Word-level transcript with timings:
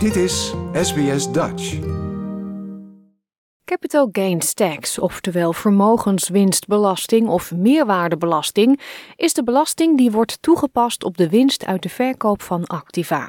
Dit 0.00 0.16
is 0.16 0.54
SBS 0.72 1.32
Dutch. 1.32 1.78
Capital 3.64 4.08
Gains 4.12 4.54
Tax, 4.54 4.98
oftewel 4.98 5.52
vermogenswinstbelasting 5.52 7.28
of 7.28 7.52
meerwaardebelasting, 7.52 8.80
is 9.16 9.32
de 9.32 9.42
belasting 9.42 9.98
die 9.98 10.10
wordt 10.10 10.42
toegepast 10.42 11.04
op 11.04 11.16
de 11.16 11.28
winst 11.28 11.66
uit 11.66 11.82
de 11.82 11.88
verkoop 11.88 12.42
van 12.42 12.66
activa. 12.66 13.28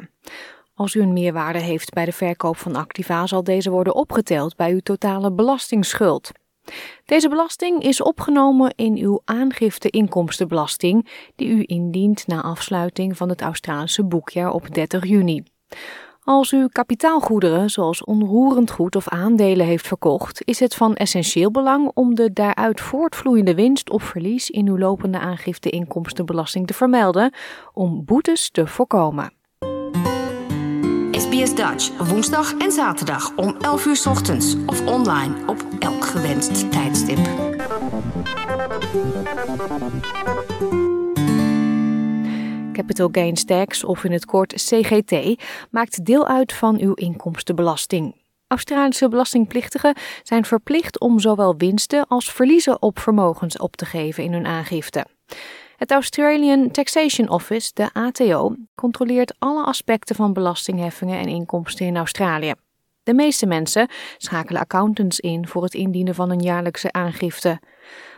Als 0.74 0.94
u 0.94 1.02
een 1.02 1.14
meerwaarde 1.14 1.60
heeft 1.60 1.94
bij 1.94 2.06
de 2.06 2.12
verkoop 2.12 2.58
van 2.58 2.76
activa, 2.76 3.28
zal 3.28 3.44
deze 3.44 3.70
worden 3.70 3.96
opgeteld 3.96 4.56
bij 4.56 4.72
uw 4.72 4.80
totale 4.80 5.32
belastingsschuld. 5.32 6.32
Deze 7.06 7.30
belasting 7.30 7.84
is 7.84 8.02
opgenomen 8.02 8.74
in 8.76 8.98
uw 8.98 9.22
aangifte 9.26 9.90
inkomstenbelasting, 9.90 11.10
die 11.36 11.48
u 11.48 11.64
indient 11.66 12.28
na 12.28 12.42
afsluiting 12.42 13.18
van 13.18 13.30
het 13.30 13.42
Australische 13.42 14.04
boekjaar 14.04 14.52
op 14.52 14.74
30 14.74 15.06
juni. 15.08 15.44
Als 16.24 16.52
u 16.52 16.68
kapitaalgoederen 16.68 17.70
zoals 17.70 18.04
onroerend 18.04 18.72
goed 18.72 18.96
of 18.96 19.08
aandelen 19.08 19.66
heeft 19.66 19.88
verkocht, 19.88 20.42
is 20.46 20.60
het 20.60 20.76
van 20.76 20.96
essentieel 20.96 21.52
belang 21.52 21.92
om 21.94 22.16
de 22.16 22.34
daaruit 22.34 22.82
voortvloeiende 22.82 23.56
winst 23.56 23.90
of 23.90 24.04
verlies 24.04 24.50
in 24.50 24.68
uw 24.68 24.78
lopende 24.78 25.20
aangifte 25.20 25.70
inkomstenbelasting 25.70 26.68
te 26.68 26.74
vermelden 26.74 27.34
om 27.74 28.06
boetes 28.06 28.52
te 28.52 28.68
voorkomen. 28.68 29.34
SBS 31.12 31.56
Dutch, 31.56 32.08
woensdag 32.10 32.58
en 32.58 32.72
zaterdag 32.72 33.36
om 33.36 33.56
11 33.62 33.86
uur 33.86 34.04
ochtends 34.08 34.56
of 34.66 34.86
online 34.86 35.36
op 35.48 35.66
elk 35.80 36.06
gewenst 36.06 36.72
tijdstip. 36.72 37.20
Capital 42.72 43.10
Gains 43.12 43.46
Tax, 43.46 43.84
of 43.84 44.04
in 44.04 44.12
het 44.12 44.26
kort 44.26 44.54
CGT, 44.54 45.42
maakt 45.70 46.06
deel 46.06 46.28
uit 46.28 46.54
van 46.54 46.80
uw 46.80 46.94
inkomstenbelasting. 46.94 48.16
Australische 48.48 49.10
belastingplichtigen 49.10 49.96
zijn 50.24 50.46
verplicht 50.46 51.00
om 51.00 51.20
zowel 51.20 51.58
winsten 51.58 52.08
als 52.08 52.32
verliezen 52.32 52.82
op 52.82 53.00
vermogens 53.00 53.58
op 53.58 53.76
te 53.76 53.86
geven 53.86 54.24
in 54.24 54.34
hun 54.34 54.46
aangifte. 54.46 55.06
Het 55.78 55.92
Australian 55.92 56.72
Taxation 56.72 57.30
Office, 57.30 57.72
de 57.74 57.90
ATO, 57.94 58.56
controleert 58.76 59.36
alle 59.40 59.64
aspecten 59.64 60.16
van 60.16 60.34
belastingheffingen 60.34 61.20
en 61.20 61.28
inkomsten 61.28 61.86
in 61.86 61.98
Australië. 61.98 62.54
De 63.04 63.14
meeste 63.14 63.46
mensen 63.46 63.88
schakelen 64.18 64.62
accountants 64.62 65.20
in 65.20 65.48
voor 65.48 65.64
het 65.64 65.74
indienen 65.74 66.16
van 66.16 66.30
een 66.30 66.42
jaarlijkse 66.42 66.92
aangifte. 66.92 67.60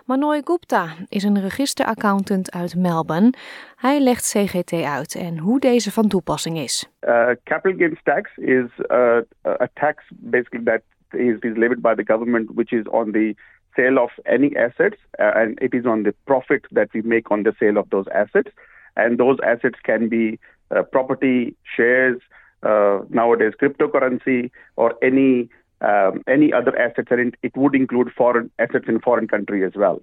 Manoy 0.05 0.41
Gupta 0.43 0.87
is 1.09 1.23
een 1.23 1.41
registeraccountant 1.41 2.51
uit 2.51 2.75
Melbourne. 2.75 3.33
Hij 3.75 3.99
legt 3.99 4.31
CGT 4.31 4.73
uit 4.73 5.15
en 5.15 5.37
hoe 5.37 5.59
deze 5.59 5.91
van 5.91 6.07
toepassing 6.07 6.57
is. 6.57 6.89
Uh, 7.01 7.29
capital 7.43 7.77
gains 7.77 8.03
tax 8.03 8.37
is 8.37 8.65
uh, 8.87 9.17
a 9.43 9.67
tax 9.73 10.03
basically 10.09 10.63
that 10.63 10.81
is, 11.11 11.39
is 11.39 11.57
levied 11.57 11.81
by 11.81 11.93
the 11.95 12.03
government, 12.05 12.49
which 12.53 12.71
is 12.71 12.85
on 12.87 13.11
the 13.11 13.35
sale 13.75 14.01
of 14.01 14.11
any 14.23 14.55
assets, 14.55 14.97
uh, 15.19 15.35
and 15.35 15.61
it 15.61 15.73
is 15.73 15.85
on 15.85 16.03
the 16.03 16.13
profit 16.23 16.67
that 16.71 16.87
we 16.93 17.01
make 17.03 17.31
on 17.31 17.43
the 17.43 17.53
sale 17.59 17.77
of 17.77 17.89
those 17.89 18.07
assets. 18.11 18.51
And 18.95 19.17
those 19.17 19.37
assets 19.41 19.79
can 19.81 20.09
be 20.09 20.37
uh, 20.69 20.81
property, 20.91 21.55
shares, 21.75 22.21
uh, 22.63 22.99
nowadays 23.09 23.53
cryptocurrency, 23.61 24.49
or 24.75 24.93
any 25.01 25.49
um, 25.83 26.21
any 26.23 26.53
other 26.53 26.77
assets. 26.77 27.11
And 27.11 27.35
it, 27.41 27.55
would 27.55 27.73
include 27.73 28.11
foreign 28.11 28.51
assets 28.55 28.87
in 28.87 29.01
foreign 29.01 29.27
country 29.27 29.63
as 29.63 29.75
well. 29.75 30.01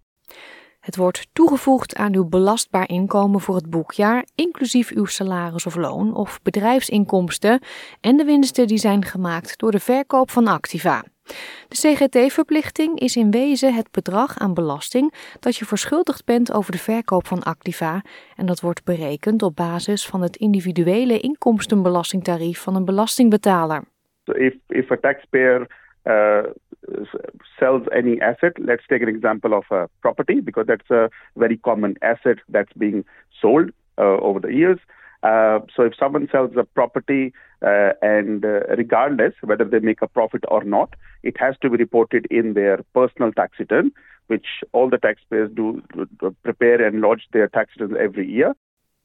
Het 0.81 0.97
wordt 0.97 1.29
toegevoegd 1.33 1.97
aan 1.97 2.15
uw 2.15 2.29
belastbaar 2.29 2.89
inkomen 2.89 3.41
voor 3.41 3.55
het 3.55 3.71
boekjaar, 3.71 4.25
inclusief 4.35 4.91
uw 4.91 5.05
salaris 5.05 5.67
of 5.67 5.77
loon 5.77 6.15
of 6.15 6.43
bedrijfsinkomsten 6.43 7.61
en 8.01 8.17
de 8.17 8.25
winsten 8.25 8.67
die 8.67 8.79
zijn 8.79 9.05
gemaakt 9.05 9.59
door 9.59 9.71
de 9.71 9.81
verkoop 9.81 10.31
van 10.31 10.47
activa. 10.47 11.05
De 11.69 11.77
CGT-verplichting 11.77 12.99
is 12.99 13.17
in 13.17 13.31
wezen 13.31 13.75
het 13.75 13.91
bedrag 13.91 14.39
aan 14.39 14.55
belasting 14.55 15.15
dat 15.41 15.57
je 15.57 15.65
verschuldigd 15.65 16.25
bent 16.25 16.53
over 16.53 16.73
de 16.73 16.79
verkoop 16.79 17.27
van 17.27 17.43
activa 17.43 18.03
en 18.37 18.47
dat 18.47 18.61
wordt 18.61 18.85
berekend 18.85 19.43
op 19.43 19.57
basis 19.57 20.07
van 20.07 20.23
het 20.23 20.37
individuele 20.37 21.21
inkomstenbelastingtarief 21.21 22.61
van 22.61 22.77
een 22.77 22.85
belastingbetaler. 22.85 23.85
If, 24.37 24.55
if 24.71 24.91
a 24.91 24.97
taxpayer 24.97 25.67
uh, 26.07 26.43
sells 27.59 27.83
any 27.95 28.21
asset, 28.21 28.53
let's 28.59 28.83
take 28.89 29.03
an 29.03 29.09
example 29.09 29.55
of 29.55 29.65
a 29.71 29.89
property 30.01 30.41
because 30.41 30.67
that's 30.67 30.91
a 30.91 31.11
very 31.37 31.57
common 31.59 31.97
asset 32.03 32.39
that's 32.49 32.73
being 32.75 33.05
sold 33.41 33.71
uh, 33.99 34.17
over 34.21 34.41
the 34.41 34.53
years. 34.53 34.79
Uh, 35.23 35.59
so 35.75 35.83
if 35.83 35.93
someone 35.99 36.29
sells 36.33 36.51
a 36.57 36.65
property 36.65 37.33
uh, 37.63 37.91
and 38.01 38.45
uh, 38.45 38.61
regardless 38.79 39.35
whether 39.43 39.65
they 39.65 39.79
make 39.79 40.01
a 40.01 40.09
profit 40.09 40.43
or 40.49 40.65
not, 40.65 40.95
it 41.23 41.37
has 41.39 41.55
to 41.61 41.69
be 41.69 41.77
reported 41.77 42.27
in 42.31 42.55
their 42.55 42.83
personal 42.95 43.31
tax 43.33 43.59
return, 43.59 43.93
which 44.29 44.47
all 44.73 44.89
the 44.89 44.97
taxpayers 44.97 45.51
do 45.55 45.83
prepare 46.43 46.83
and 46.85 47.03
lodge 47.03 47.25
their 47.33 47.49
tax 47.49 47.73
returns 47.79 47.99
every 48.01 48.27
year. 48.27 48.55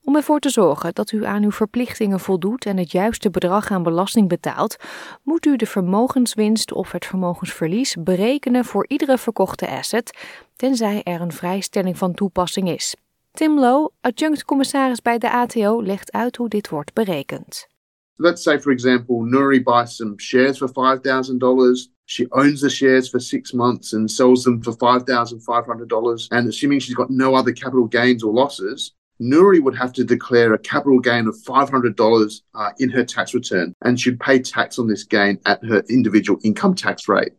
Om 0.06 0.16
ervoor 0.16 0.40
te 0.40 0.50
zorgen 0.50 0.94
dat 0.94 1.12
u 1.12 1.26
aan 1.26 1.44
uw 1.44 1.52
verplichtingen 1.52 2.20
voldoet 2.20 2.66
en 2.66 2.78
het 2.78 2.92
juiste 2.92 3.30
bedrag 3.30 3.72
aan 3.72 3.84
belasting 3.84 4.28
betaalt, 4.28 4.76
moet 5.24 5.46
u 5.46 5.56
de 5.56 5.66
vermogenswinst 5.66 6.74
of 6.74 6.92
het 6.92 7.06
vermogensverlies 7.06 7.96
berekenen 8.00 8.66
voor 8.66 8.86
iedere 8.88 9.18
verkochte 9.18 9.68
asset, 9.68 10.18
tenzij 10.56 11.04
er 11.04 11.22
een 11.22 11.32
vrijstelling 11.32 11.98
van 11.98 12.14
toepassing 12.14 12.70
is. 12.70 12.96
Tim 13.32 13.60
Lowe, 13.60 13.92
adjunct-commissaris 14.02 15.02
bij 15.02 15.18
de 15.18 15.32
ATO, 15.32 15.84
legt 15.84 16.12
uit 16.12 16.36
hoe 16.36 16.50
dit 16.50 16.70
wordt 16.70 16.94
berekend. 16.94 17.68
Let's 18.16 18.44
say, 18.44 18.60
for 18.60 18.72
example, 18.72 19.26
Nuri 19.26 19.64
buys 19.64 19.96
some 19.96 20.14
shares 20.18 20.58
for 20.58 20.70
$5,000. 20.70 21.90
She 22.06 22.26
owns 22.30 22.60
the 22.60 22.70
shares 22.70 23.10
for 23.10 23.20
six 23.20 23.52
months 23.52 23.94
and 23.94 24.12
sells 24.12 24.44
them 24.44 24.64
for 24.64 24.74
$5,500. 24.74 26.28
And 26.28 26.48
assuming 26.48 26.82
she's 26.82 26.96
got 26.96 27.10
no 27.10 27.34
other 27.34 27.54
capital 27.54 27.88
gains 27.88 28.24
or 28.24 28.34
losses, 28.34 28.94
Nuri 29.18 29.60
would 29.62 29.78
have 29.78 29.92
to 29.94 30.04
declare 30.04 30.54
a 30.54 30.58
capital 30.58 31.00
gain 31.00 31.28
of 31.28 31.36
$500 31.44 32.42
uh, 32.54 32.72
in 32.78 32.90
her 32.90 33.06
tax 33.06 33.34
return 33.34 33.74
and 33.82 34.00
should 34.00 34.20
pay 34.20 34.40
tax 34.40 34.78
on 34.80 34.88
this 34.88 35.06
gain 35.08 35.40
at 35.44 35.64
her 35.64 35.84
individual 35.88 36.40
income 36.42 36.76
tax 36.76 37.08
rate. 37.08 37.34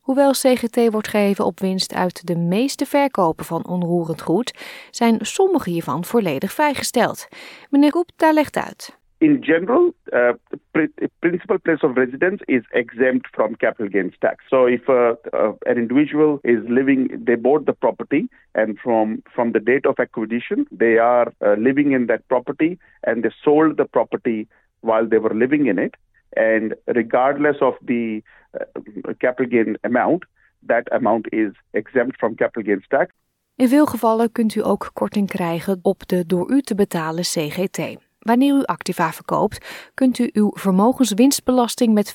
Hoewel 0.00 0.32
CGT 0.32 0.90
wordt 0.90 1.08
gegeven 1.08 1.44
op 1.44 1.60
winst 1.60 1.94
uit 1.94 2.26
de 2.26 2.36
meeste 2.36 2.86
verkopen 2.86 3.44
van 3.44 3.66
onroerend 3.66 4.22
goed, 4.22 4.54
zijn 4.90 5.18
sommige 5.20 5.70
hiervan 5.70 6.04
volledig 6.04 6.52
vrijgesteld. 6.52 7.26
Meneer 7.70 7.90
Roep, 7.90 8.10
daar 8.16 8.34
legt 8.34 8.56
uit. 8.56 8.96
In 9.18 9.42
general, 9.42 9.94
uh, 10.12 10.34
the 10.74 11.10
principal 11.22 11.58
place 11.58 11.78
of 11.82 11.96
residence 11.96 12.42
is 12.48 12.62
exempt 12.74 13.28
from 13.34 13.54
capital 13.54 13.88
gains 13.88 14.12
tax. 14.20 14.44
So, 14.50 14.66
if 14.66 14.90
uh, 14.90 15.14
uh, 15.32 15.52
an 15.64 15.78
individual 15.78 16.38
is 16.44 16.58
living, 16.68 17.08
they 17.26 17.34
bought 17.34 17.64
the 17.64 17.72
property, 17.72 18.28
and 18.54 18.78
from 18.78 19.22
from 19.34 19.52
the 19.52 19.60
date 19.60 19.86
of 19.86 19.94
acquisition, 19.98 20.66
they 20.70 20.98
are 20.98 21.32
uh, 21.40 21.54
living 21.58 21.92
in 21.92 22.08
that 22.08 22.28
property, 22.28 22.78
and 23.04 23.22
they 23.22 23.32
sold 23.42 23.78
the 23.78 23.86
property 23.86 24.48
while 24.82 25.06
they 25.08 25.18
were 25.18 25.34
living 25.34 25.66
in 25.66 25.78
it, 25.78 25.94
and 26.36 26.74
regardless 26.86 27.56
of 27.62 27.74
the 27.80 28.22
uh, 28.60 29.14
capital 29.18 29.46
gain 29.46 29.78
amount, 29.82 30.24
that 30.62 30.92
amount 30.92 31.26
is 31.32 31.52
exempt 31.72 32.18
from 32.18 32.34
capital 32.34 32.62
gains 32.62 32.86
tax. 32.88 33.14
In 33.54 33.68
veel 33.68 33.86
gevallen 33.86 34.32
kunt 34.32 34.54
u 34.54 34.64
ook 34.64 34.90
korting 34.92 35.28
krijgen 35.28 35.78
op 35.82 36.08
de 36.08 36.26
door 36.26 36.50
u 36.50 36.60
te 36.60 36.74
betalen 36.74 37.24
CGT. 37.24 38.05
Wanneer 38.26 38.54
u 38.54 38.64
activa 38.64 39.12
verkoopt, 39.12 39.66
kunt 39.94 40.18
u 40.18 40.30
uw 40.32 40.50
vermogenswinstbelasting 40.54 41.94
met 41.94 42.14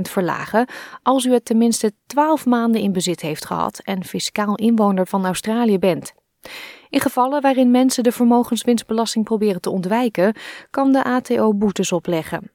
verlagen 0.00 0.68
als 1.02 1.24
u 1.24 1.32
het 1.32 1.44
tenminste 1.44 1.92
12 2.06 2.46
maanden 2.46 2.80
in 2.80 2.92
bezit 2.92 3.20
heeft 3.20 3.46
gehad 3.46 3.78
en 3.78 4.04
fiscaal 4.04 4.54
inwoner 4.54 5.06
van 5.06 5.26
Australië 5.26 5.78
bent. 5.78 6.12
In 6.88 7.00
gevallen 7.00 7.42
waarin 7.42 7.70
mensen 7.70 8.02
de 8.02 8.12
vermogenswinstbelasting 8.12 9.24
proberen 9.24 9.60
te 9.60 9.70
ontwijken, 9.70 10.34
kan 10.70 10.92
de 10.92 11.04
ATO 11.04 11.54
boetes 11.54 11.92
opleggen. 11.92 12.50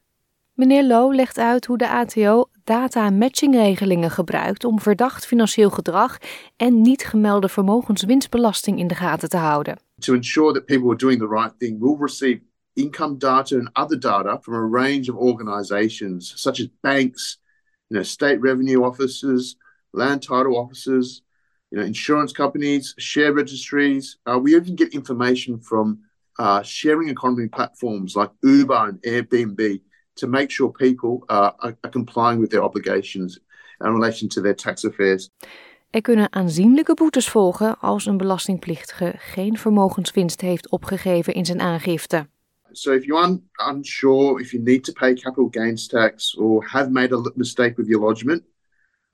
Meneer 0.53 0.83
Low 0.83 1.13
legt 1.13 1.37
uit 1.37 1.65
hoe 1.65 1.77
de 1.77 1.89
ATO 1.89 2.49
data-matchingregelingen 2.63 4.11
gebruikt 4.11 4.63
om 4.63 4.79
verdacht 4.79 5.25
financieel 5.25 5.69
gedrag 5.69 6.17
en 6.57 6.81
niet 6.81 7.05
gemelde 7.05 7.49
vermogenswinstbelasting 7.49 8.79
in 8.79 8.87
de 8.87 8.95
gaten 8.95 9.29
te 9.29 9.37
houden. 9.37 9.79
To 9.99 10.13
ensure 10.13 10.53
that 10.53 10.65
people 10.65 10.87
are 10.87 10.97
doing 10.97 11.19
the 11.19 11.27
right 11.27 11.59
thing, 11.59 11.99
receive 11.99 12.41
income 12.75 13.17
data 13.17 13.55
and 13.55 13.69
other 13.75 13.95
data 13.95 14.39
from 14.43 14.55
a 14.55 14.65
range 14.65 15.09
of 15.09 15.15
organizations 15.15 16.33
such 16.35 16.59
as 16.59 16.67
banks, 16.81 17.37
you 17.89 17.97
know, 17.97 18.03
state 18.03 18.41
revenue 18.41 18.83
offices, 18.83 19.55
land 19.93 20.21
title 20.21 20.57
offices, 20.57 21.21
you 21.71 21.79
know, 21.79 21.85
insurance 21.85 22.33
companies, 22.33 22.93
share 22.97 23.33
registries. 23.33 24.17
Uh, 24.25 24.39
we 24.39 24.55
even 24.55 24.75
get 24.75 24.93
information 24.93 25.59
from 25.59 25.99
uh, 26.39 26.61
sharing 26.63 27.09
economy 27.09 27.47
platforms 27.47 28.15
like 28.15 28.31
Uber 28.41 28.87
and 28.87 29.01
Airbnb 29.01 29.81
to 30.15 30.27
make 30.27 30.51
sure 30.51 30.71
people 30.71 31.23
uh, 31.29 31.51
are, 31.59 31.77
are 31.83 31.89
complying 31.89 32.39
with 32.39 32.51
their 32.51 32.63
obligations 32.63 33.39
in 33.81 33.93
relation 33.93 34.29
to 34.29 34.41
their 34.41 34.55
tax 34.55 34.85
affairs. 34.85 35.29
Er 35.89 36.01
kunnen 36.01 36.31
aanzienlijke 36.31 36.93
boetes 36.93 37.29
volgen 37.29 37.79
als 37.79 38.05
een 38.05 38.17
belastingplichtige 38.17 39.13
geen 39.17 39.57
vermogenswinst 39.57 40.41
heeft 40.41 40.69
opgegeven 40.69 41.33
in 41.33 41.45
zijn 41.45 41.61
aangifte. 41.61 42.27
So 42.75 42.93
if 42.93 43.05
you're 43.05 43.17
un- 43.17 43.43
unsure 43.59 44.41
if 44.41 44.53
you 44.53 44.59
need 44.59 44.83
to 44.85 44.93
pay 44.93 45.13
capital 45.13 45.49
gains 45.49 45.87
tax 45.87 46.35
or 46.35 46.63
have 46.65 46.91
made 46.91 47.11
a 47.11 47.21
mistake 47.35 47.77
with 47.77 47.87
your 47.87 48.01
lodgement, 48.01 48.43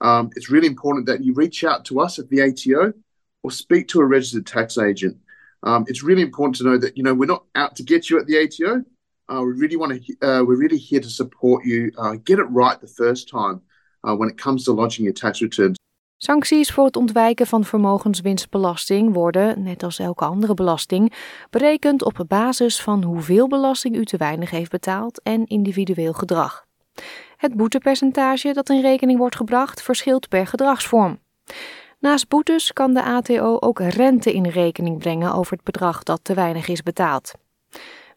um, 0.00 0.30
it's 0.36 0.50
really 0.50 0.66
important 0.66 1.06
that 1.06 1.22
you 1.22 1.34
reach 1.34 1.64
out 1.64 1.84
to 1.86 2.00
us 2.00 2.18
at 2.18 2.28
the 2.30 2.42
ATO 2.42 2.92
or 3.42 3.50
speak 3.50 3.88
to 3.88 4.00
a 4.00 4.04
registered 4.04 4.46
tax 4.46 4.78
agent. 4.78 5.16
Um, 5.62 5.84
it's 5.88 6.02
really 6.02 6.22
important 6.22 6.56
to 6.56 6.64
know 6.64 6.78
that 6.78 6.96
you 6.96 7.02
know 7.02 7.14
we're 7.14 7.26
not 7.26 7.44
out 7.54 7.76
to 7.76 7.82
get 7.82 8.08
you 8.08 8.18
at 8.18 8.26
the 8.26 8.38
ATO. 8.38 8.84
Uh, 9.28 9.42
we 9.42 9.52
really 9.52 9.76
want 9.76 10.04
to. 10.04 10.26
Uh, 10.26 10.42
we're 10.42 10.56
really 10.56 10.78
here 10.78 11.00
to 11.00 11.10
support 11.10 11.64
you. 11.64 11.92
Uh, 11.98 12.14
get 12.24 12.38
it 12.38 12.44
right 12.44 12.80
the 12.80 12.86
first 12.86 13.28
time 13.28 13.60
uh, 14.04 14.14
when 14.14 14.28
it 14.28 14.38
comes 14.38 14.64
to 14.64 14.72
lodging 14.72 15.04
your 15.04 15.14
tax 15.14 15.42
returns. 15.42 15.76
Sancties 16.22 16.72
voor 16.72 16.84
het 16.84 16.96
ontwijken 16.96 17.46
van 17.46 17.64
vermogenswinstbelasting 17.64 19.14
worden, 19.14 19.62
net 19.62 19.82
als 19.82 19.98
elke 19.98 20.24
andere 20.24 20.54
belasting, 20.54 21.12
berekend 21.50 22.04
op 22.04 22.24
basis 22.28 22.82
van 22.82 23.02
hoeveel 23.02 23.48
belasting 23.48 23.96
u 23.96 24.04
te 24.04 24.16
weinig 24.16 24.50
heeft 24.50 24.70
betaald 24.70 25.22
en 25.22 25.46
individueel 25.46 26.12
gedrag. 26.12 26.66
Het 27.36 27.56
boetepercentage 27.56 28.52
dat 28.52 28.68
in 28.68 28.80
rekening 28.80 29.18
wordt 29.18 29.36
gebracht 29.36 29.82
verschilt 29.82 30.28
per 30.28 30.46
gedragsvorm. 30.46 31.18
Naast 31.98 32.28
boetes 32.28 32.72
kan 32.72 32.94
de 32.94 33.02
ATO 33.02 33.56
ook 33.60 33.80
rente 33.80 34.32
in 34.32 34.46
rekening 34.46 34.98
brengen 34.98 35.34
over 35.34 35.52
het 35.52 35.64
bedrag 35.64 36.02
dat 36.02 36.20
te 36.22 36.34
weinig 36.34 36.68
is 36.68 36.82
betaald. 36.82 37.32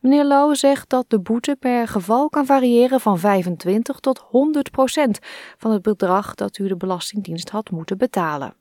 Meneer 0.04 0.26
Lowe 0.26 0.56
zegt 0.56 0.90
dat 0.90 1.10
de 1.10 1.20
boete 1.20 1.56
per 1.60 1.88
geval 1.88 2.30
kan 2.30 2.46
variëren 2.46 3.00
van 3.00 3.20
25 3.20 4.00
tot 4.00 4.18
100 4.20 4.72
procent 4.72 5.20
van 5.58 5.72
het 5.72 5.82
bedrag 5.82 6.36
dat 6.36 6.58
u 6.58 6.68
de 6.68 6.78
Belastingdienst 6.78 7.50
had 7.50 7.72
moeten 7.72 7.98
betalen. 7.98 8.54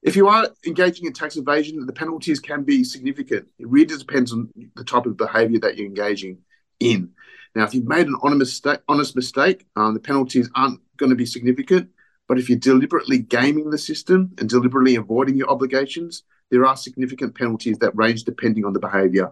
If 0.00 0.14
you 0.14 0.28
are 0.30 0.54
engaging 0.60 1.06
in 1.06 1.12
tax 1.12 1.36
evasion, 1.36 1.86
the 1.86 1.92
penalties 1.92 2.40
can 2.40 2.64
be 2.64 2.84
significant. 2.84 3.42
It 3.56 3.66
really 3.70 3.96
depends 3.96 4.32
on 4.32 4.50
the 4.74 4.84
type 4.84 5.08
of 5.08 5.14
behavior 5.14 5.60
that 5.60 5.76
you're 5.76 5.88
engaging 5.88 6.38
in. 6.76 7.14
Now, 7.52 7.64
if 7.64 7.72
you've 7.72 7.88
made 7.88 8.06
an 8.06 8.18
honest 8.20 8.38
mistake, 8.38 8.80
honest 8.84 9.14
mistake 9.14 9.66
um, 9.76 9.94
the 9.94 10.00
penalties 10.00 10.50
aren't 10.52 10.80
going 10.96 11.10
to 11.10 11.16
be 11.16 11.26
significant. 11.26 11.88
But 12.26 12.38
if 12.38 12.48
you're 12.48 12.72
deliberately 12.72 13.18
gaming 13.18 13.70
the 13.70 13.78
system 13.78 14.30
and 14.38 14.48
deliberately 14.48 14.96
avoiding 14.96 15.38
your 15.38 15.50
obligations, 15.50 16.24
there 16.48 16.64
are 16.64 16.76
significant 16.76 17.34
penalties 17.34 17.78
that 17.78 17.92
range 17.94 18.24
depending 18.24 18.64
on 18.64 18.72
the 18.72 18.80
behavior. 18.80 19.30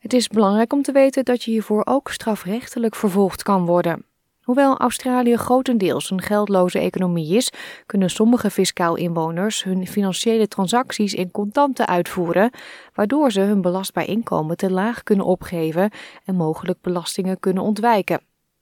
Het 0.00 0.12
is 0.12 0.28
belangrijk 0.28 0.72
om 0.72 0.82
te 0.82 0.92
weten 0.92 1.24
dat 1.24 1.42
je 1.42 1.50
hiervoor 1.50 1.82
ook 1.84 2.10
strafrechtelijk 2.10 2.94
vervolgd 2.94 3.42
kan 3.42 3.66
worden. 3.66 4.04
Hoewel 4.42 4.76
Australië 4.76 5.36
grotendeels 5.36 6.10
een 6.10 6.22
geldloze 6.22 6.78
economie 6.78 7.36
is, 7.36 7.52
kunnen 7.86 8.10
sommige 8.10 8.50
fiscaal 8.50 8.96
inwoners 8.96 9.64
hun 9.64 9.86
financiële 9.86 10.48
transacties 10.48 11.14
in 11.14 11.30
contanten 11.30 11.86
uitvoeren, 11.86 12.50
waardoor 12.94 13.32
ze 13.32 13.40
hun 13.40 13.60
belastbaar 13.60 14.06
inkomen 14.06 14.56
te 14.56 14.70
laag 14.70 15.02
kunnen 15.02 15.26
opgeven 15.26 15.90
en 16.24 16.34
mogelijk 16.34 16.80
belastingen 16.80 17.40
kunnen 17.40 17.62
ontwijken. 17.62 18.20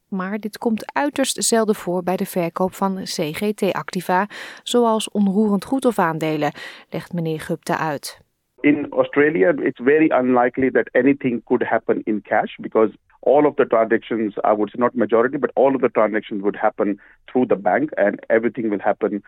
Maar 0.09 0.39
dit 0.39 0.59
komt 0.59 0.93
uiterst 0.93 1.45
zelden 1.45 1.75
voor 1.75 2.03
bij 2.03 2.17
de 2.17 2.27
verkoop 2.27 2.75
van 2.75 3.01
CGT-activa, 3.03 4.29
zoals 4.63 5.11
onroerend 5.11 5.65
goed 5.65 5.85
of 5.85 5.99
aandelen, 5.99 6.53
legt 6.91 7.13
meneer 7.13 7.41
Gupta 7.41 7.79
uit. 7.79 8.27
In 8.63 8.87
Australia, 8.93 9.53
it's 9.59 9.81
very 9.81 10.09
unlikely 10.11 10.71
that 10.71 10.89
anything 10.95 11.43
could 11.47 11.63
happen 11.63 12.03
in 12.07 12.21
cash 12.23 12.57
because 12.61 12.91
all 13.21 13.47
of 13.47 13.55
the 13.57 13.65
transactions, 13.65 14.35
I 14.45 14.53
would 14.53 14.71
say 14.71 14.79
not 14.79 14.95
majority, 14.95 15.39
but 15.39 15.51
all 15.55 15.75
of 15.75 15.81
the 15.81 15.91
transactions 15.91 16.43
would 16.43 16.57
happen 16.57 17.01
through 17.27 17.47
the 17.47 17.57
bank 17.57 17.91
and 17.97 18.27
everything 18.29 18.71
will 18.71 18.81
happen 18.81 19.23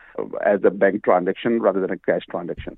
as 0.45 0.65
a 0.65 0.71
bank 0.71 1.05
transaction 1.05 1.61
rather 1.61 1.81
than 1.81 1.91
a 1.91 1.99
cash 1.99 2.25
transaction. 2.27 2.77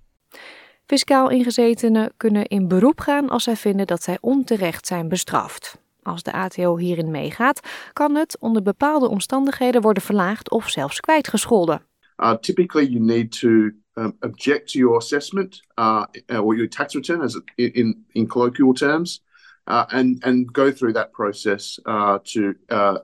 Fiscaal 0.87 1.31
ingezetenen 1.31 2.12
kunnen 2.16 2.46
in 2.46 2.69
beroep 2.69 3.00
gaan 3.00 3.28
als 3.28 3.44
zij 3.44 3.56
vinden 3.56 3.87
dat 3.87 4.02
zij 4.02 4.19
onterecht 4.20 4.87
zijn 4.87 5.08
bestraft. 5.08 5.81
Als 6.02 6.22
de 6.22 6.32
ATO 6.32 6.76
hierin 6.76 7.10
meegaat, 7.10 7.90
kan 7.93 8.14
het 8.14 8.37
onder 8.40 8.62
bepaalde 8.62 9.08
omstandigheden 9.08 9.81
worden 9.81 10.02
verlaagd 10.02 10.50
of 10.50 10.69
zelfs 10.69 11.00
kwijtgescholden. 11.00 11.82
Uh, 12.19 12.32
typically, 12.32 12.87
you 12.87 13.05
need 13.05 13.40
to 13.40 13.70
um, 13.97 14.15
object 14.23 14.71
to 14.71 14.79
your 14.79 14.99
assessment 14.99 15.61
uh, 15.77 16.06
or 16.31 16.55
your 16.55 16.69
tax 16.69 16.94
return, 16.94 17.23
as 17.23 17.37
in 17.56 18.05
in 18.15 18.27
colloquial 18.27 18.75
terms, 18.75 19.21
uh, 19.67 19.85
and 19.91 20.25
and 20.25 20.53
go 20.53 20.71
through 20.71 20.93
that 20.94 21.12
process 21.12 21.79
uh, 21.87 22.19
to 22.25 22.55
uh, 22.69 22.99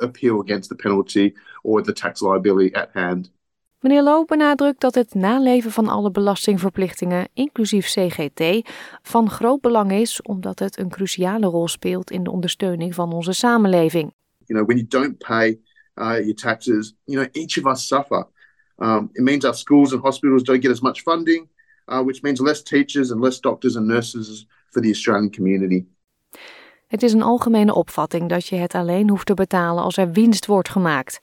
appeal 0.00 0.40
against 0.40 0.68
the 0.68 0.76
penalty 0.76 1.34
or 1.62 1.82
the 1.82 1.92
tax 1.92 2.20
liability 2.20 2.74
at 2.74 2.90
hand. 2.92 3.30
Meneer 3.82 4.02
Loop 4.02 4.28
benadrukt 4.28 4.80
dat 4.80 4.94
het 4.94 5.14
naleven 5.14 5.70
van 5.70 5.88
alle 5.88 6.10
belastingverplichtingen, 6.10 7.28
inclusief 7.34 7.86
CGT, 7.86 8.68
van 9.02 9.30
groot 9.30 9.60
belang 9.60 9.92
is 9.92 10.22
omdat 10.22 10.58
het 10.58 10.78
een 10.78 10.88
cruciale 10.88 11.46
rol 11.46 11.68
speelt 11.68 12.10
in 12.10 12.24
de 12.24 12.30
ondersteuning 12.30 12.94
van 12.94 13.12
onze 13.12 13.32
samenleving. 13.32 14.12
You 14.46 14.60
know, 14.60 14.66
when 14.66 14.76
you 14.76 14.88
don't 14.88 15.18
pay 15.18 15.60
uh, 15.98 16.18
your 16.18 16.34
taxes, 16.34 16.94
you 17.04 17.18
know, 17.18 17.42
each 17.42 17.58
of 17.58 17.72
us 17.72 17.86
suffer. 17.86 18.26
Um, 18.82 19.10
it 19.12 19.22
means 19.22 19.44
our 19.44 19.54
schools 19.54 19.92
and 19.92 20.02
hospitals 20.02 20.42
don't 20.42 20.62
get 20.62 20.70
as 20.70 20.80
much 20.80 21.02
funding, 21.02 21.48
uh, 21.86 22.02
which 22.02 22.22
means 22.22 22.40
less 22.40 22.62
teachers 22.62 23.10
and 23.10 23.20
less 23.20 23.40
doctors 23.40 23.76
and 23.76 23.86
nurses 23.86 24.46
for 24.70 24.82
the 24.82 24.88
Australian 24.88 25.30
community. 25.30 25.84
Het 26.86 27.02
is 27.02 27.12
een 27.12 27.22
algemene 27.22 27.74
opvatting 27.74 28.28
dat 28.28 28.46
je 28.46 28.56
het 28.56 28.74
alleen 28.74 29.08
hoeft 29.08 29.26
te 29.26 29.34
betalen 29.34 29.82
als 29.82 29.96
er 29.96 30.12
winst 30.12 30.46
wordt 30.46 30.68
gemaakt. 30.68 31.18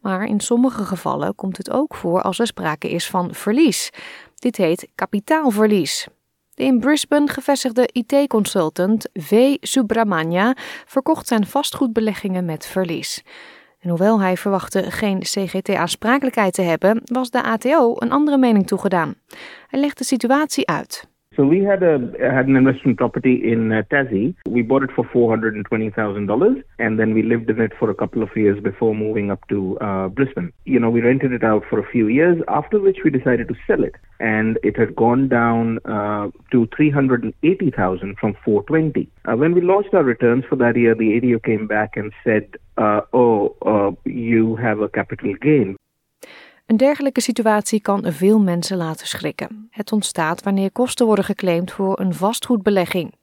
Maar 0.00 0.24
in 0.24 0.40
sommige 0.40 0.84
gevallen 0.84 1.34
komt 1.34 1.56
het 1.56 1.70
ook 1.70 1.94
voor 1.94 2.22
als 2.22 2.38
er 2.38 2.46
sprake 2.46 2.90
is 2.90 3.06
van 3.06 3.34
verlies. 3.34 3.90
Dit 4.34 4.56
heet 4.56 4.88
kapitaalverlies. 4.94 6.06
De 6.54 6.64
in 6.64 6.80
Brisbane 6.80 7.28
gevestigde 7.28 7.88
IT-consultant 7.92 9.08
V. 9.12 9.56
Subramania 9.60 10.56
verkocht 10.86 11.26
zijn 11.26 11.46
vastgoedbeleggingen 11.46 12.44
met 12.44 12.66
verlies. 12.66 13.22
En 13.84 13.90
hoewel 13.90 14.20
hij 14.20 14.36
verwachtte 14.36 14.90
geen 14.90 15.18
CGT-aansprakelijkheid 15.20 16.54
te 16.54 16.62
hebben, 16.62 17.00
was 17.04 17.30
de 17.30 17.42
ATO 17.42 17.94
een 17.98 18.12
andere 18.12 18.38
mening 18.38 18.66
toegedaan. 18.66 19.14
Hij 19.68 19.80
legt 19.80 19.98
de 19.98 20.04
situatie 20.04 20.68
uit. 20.68 21.06
So 21.36 21.44
we 21.44 21.64
had 21.64 21.82
a 21.82 21.98
had 22.20 22.46
an 22.46 22.54
investment 22.54 22.98
property 22.98 23.40
in 23.52 23.72
uh, 23.72 23.82
Tassie. 23.90 24.34
We 24.46 24.62
bought 24.62 24.84
it 24.84 24.90
for 24.94 25.04
four 25.12 25.30
hundred 25.30 25.56
and 25.56 25.64
twenty 25.64 25.90
thousand 25.90 26.26
dollars, 26.26 26.58
and 26.78 26.98
then 26.98 27.12
we 27.12 27.22
lived 27.22 27.50
in 27.50 27.60
it 27.60 27.72
for 27.78 27.90
a 27.90 27.94
couple 27.94 28.22
of 28.22 28.28
years 28.36 28.62
before 28.62 28.94
moving 28.94 29.32
up 29.32 29.46
to 29.48 29.76
uh, 29.78 30.08
Brisbane. 30.08 30.52
You 30.64 30.78
know, 30.78 30.90
we 30.90 31.00
rented 31.00 31.32
it 31.32 31.42
out 31.42 31.64
for 31.68 31.80
a 31.80 31.90
few 31.90 32.06
years. 32.06 32.40
After 32.46 32.80
which 32.80 32.98
we 33.04 33.10
decided 33.10 33.48
to 33.48 33.54
sell 33.66 33.82
it, 33.82 33.96
and 34.20 34.58
it 34.62 34.76
had 34.76 34.94
gone 34.94 35.28
down 35.28 35.78
uh, 35.86 36.30
to 36.52 36.68
three 36.76 36.90
hundred 36.90 37.24
and 37.24 37.34
eighty 37.42 37.70
thousand 37.70 38.16
from 38.18 38.36
four 38.44 38.62
twenty. 38.64 39.08
Uh, 39.24 39.36
when 39.36 39.54
we 39.54 39.60
launched 39.60 39.92
our 39.92 40.04
returns 40.04 40.44
for 40.48 40.56
that 40.56 40.76
year, 40.76 40.94
the 40.94 41.14
ADO 41.16 41.40
came 41.40 41.66
back 41.66 41.96
and 41.96 42.12
said, 42.22 42.46
uh, 42.78 43.00
"Oh, 43.12 43.56
uh, 43.62 43.90
you 44.08 44.54
have 44.56 44.80
a 44.80 44.88
capital 44.88 45.34
gain." 45.34 45.76
Een 46.66 46.76
dergelijke 46.76 47.20
situatie 47.20 47.80
kan 47.80 48.02
veel 48.04 48.40
mensen 48.40 48.76
laten 48.76 49.06
schrikken. 49.06 49.68
Het 49.70 49.92
ontstaat 49.92 50.42
wanneer 50.42 50.72
kosten 50.72 51.06
worden 51.06 51.24
geclaimd 51.24 51.72
voor 51.72 52.00
een 52.00 52.14
vastgoedbelegging. 52.14 53.14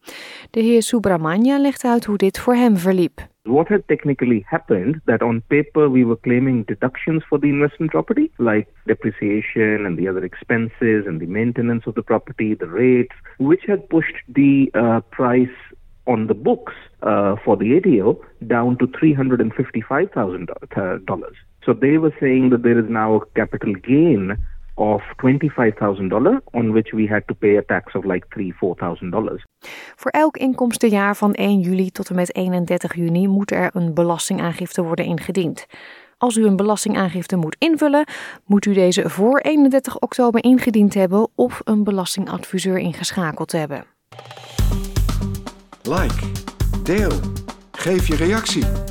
De 0.51 0.59
heer 0.59 0.81
Subramania 0.81 1.59
legt 1.59 1.83
uit 1.83 2.05
hoe 2.05 2.17
dit 2.17 2.39
voor 2.39 2.55
hem 2.55 2.77
verliep. 2.77 3.29
What 3.41 3.67
had 3.67 3.81
technically 3.85 4.43
happened 4.45 4.99
that 5.05 5.21
on 5.21 5.43
paper 5.47 5.91
we 5.91 6.05
were 6.05 6.19
claiming 6.19 6.67
deductions 6.67 7.25
for 7.25 7.39
the 7.39 7.47
investment 7.47 7.91
property, 7.91 8.29
like 8.37 8.67
depreciation 8.85 9.85
and 9.85 9.97
the 9.97 10.09
other 10.09 10.23
expenses 10.23 11.05
and 11.05 11.19
the 11.19 11.27
maintenance 11.27 11.87
of 11.87 11.93
the 11.93 12.03
property, 12.03 12.55
the 12.57 12.67
rates, 12.67 13.15
which 13.37 13.65
had 13.65 13.87
pushed 13.87 14.15
the 14.27 14.69
uh, 14.73 14.99
price 15.09 15.73
on 16.03 16.27
the 16.27 16.35
books 16.35 16.73
uh, 17.01 17.35
for 17.43 17.57
the 17.57 17.77
ADO 17.77 18.21
down 18.39 18.77
to 18.77 18.87
$355,000. 18.87 21.50
So 21.61 21.77
they 21.77 21.99
were 21.99 22.15
saying 22.19 22.49
that 22.49 22.63
there 22.63 22.79
is 22.83 22.89
now 22.89 23.15
a 23.15 23.25
capital 23.33 23.75
gain 23.81 24.37
of 24.73 25.01
$25,000 25.17 26.41
on 26.51 26.71
which 26.71 26.91
we 26.91 27.07
had 27.07 27.27
to 27.27 27.33
pay 27.33 27.57
a 27.57 27.63
tax 27.65 27.93
of 27.93 28.03
like 28.03 28.25
$3,000, 28.29 28.53
$4,000. 28.53 29.43
Voor 29.95 30.11
elk 30.11 30.37
inkomstenjaar 30.37 31.15
van 31.15 31.33
1 31.33 31.59
juli 31.59 31.91
tot 31.91 32.09
en 32.09 32.15
met 32.15 32.35
31 32.35 32.95
juni 32.95 33.27
moet 33.27 33.51
er 33.51 33.69
een 33.73 33.93
belastingaangifte 33.93 34.83
worden 34.83 35.05
ingediend. 35.05 35.65
Als 36.17 36.37
u 36.37 36.45
een 36.45 36.55
belastingaangifte 36.55 37.35
moet 37.35 37.55
invullen, 37.59 38.05
moet 38.45 38.65
u 38.65 38.73
deze 38.73 39.09
voor 39.09 39.39
31 39.39 39.99
oktober 39.99 40.43
ingediend 40.43 40.93
hebben 40.93 41.27
of 41.35 41.61
een 41.63 41.83
belastingadviseur 41.83 42.77
ingeschakeld 42.77 43.51
hebben. 43.51 43.85
Like, 45.83 46.31
deel, 46.83 47.11
geef 47.71 48.07
je 48.07 48.15
reactie. 48.15 48.90